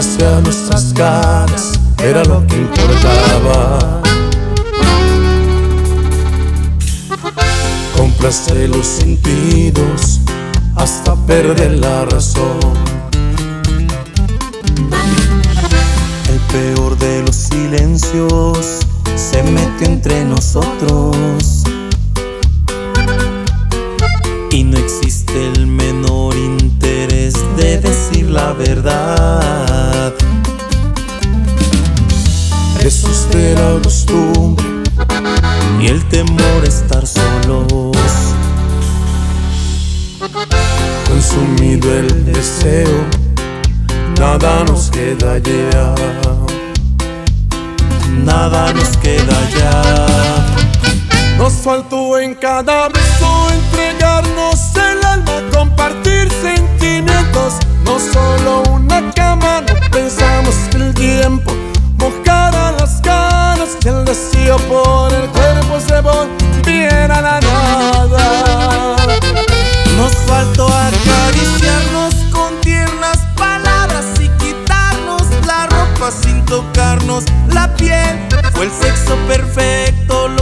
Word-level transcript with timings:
Cese 0.00 0.24
a 0.24 0.40
nuestras 0.40 0.94
caras 0.94 1.78
era 2.02 2.24
lo 2.24 2.46
que 2.46 2.56
importaba. 2.56 4.00
Complace 7.98 8.66
los 8.68 8.86
sentidos 8.86 10.20
hasta 10.76 11.14
perder 11.26 11.72
la 11.72 12.06
razón. 12.06 12.78
El 16.30 16.40
peor 16.50 16.96
de 16.96 17.22
los 17.22 17.36
silencios 17.36 18.78
se 19.16 19.42
metió 19.42 19.86
entre 19.86 20.24
nosotros. 20.24 21.62
Y 24.50 24.64
no 24.64 24.78
existe 24.78 25.52
el 25.54 25.66
menor 25.66 26.34
interés 26.36 27.34
de 27.58 27.78
decir 27.80 28.30
la 28.30 28.54
verdad. 28.54 29.69
De 33.40 33.54
la 33.54 33.80
costumbre 33.82 34.66
y 35.80 35.86
el 35.86 36.06
temor 36.08 36.64
estar 36.64 37.06
solos. 37.06 37.96
Consumido 41.08 41.90
el 41.92 42.26
deseo, 42.26 43.06
nada 44.18 44.64
nos 44.64 44.90
queda 44.90 45.38
ya. 45.38 45.94
Nada 48.24 48.72
nos 48.74 48.96
queda 48.98 49.38
ya. 49.58 51.36
Nos 51.38 51.54
faltó 51.54 52.18
en 52.18 52.34
cada 52.34 52.88
beso 52.88 53.48
entregarnos 53.54 54.60
el 54.76 55.04
alma, 55.06 55.42
compartir 55.52 56.28
sentimientos, 56.42 57.54
no 57.84 57.98
solo 57.98 58.62
una 58.70 59.10
cama, 59.12 59.62
no 59.62 59.74
pensamos 59.90 60.54
que 60.70 60.76
el 60.76 60.94
tiempo 60.94 61.49
Fue 78.52 78.64
el 78.64 78.70
sexo 78.70 79.16
perfecto 79.26 80.39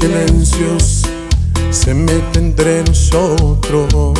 silencios 0.00 1.02
se 1.70 1.92
mete 1.92 2.38
entre 2.38 2.82
nosotros 2.84 4.14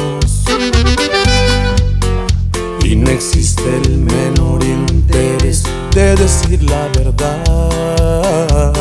y 2.84 2.96
no 2.96 3.10
existe 3.10 3.64
el 3.84 3.98
menor 3.98 4.62
interés 4.62 5.64
de 5.94 6.16
decir 6.16 6.62
la 6.64 6.86
verdad. 6.98 8.72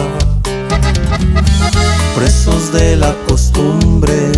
presos 2.16 2.74
de 2.74 2.98
la 2.98 3.16
costumbre 3.28 4.32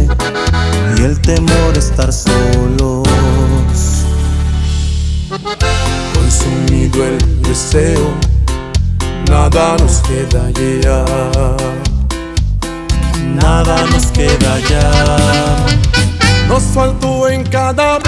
y 0.97 1.01
el 1.01 1.19
temor 1.19 1.73
a 1.75 1.79
estar 1.79 2.13
solos. 2.13 3.07
Consumido 6.13 7.03
el 7.05 7.41
deseo, 7.41 8.07
nada 9.27 9.77
nos 9.79 10.01
queda 10.01 10.51
ya. 10.83 11.70
Nada 13.63 13.85
nos 13.91 14.07
queda 14.07 14.57
ya. 14.67 15.65
Nos 16.47 16.63
faltó 16.73 17.29
en 17.29 17.43
cada 17.43 17.99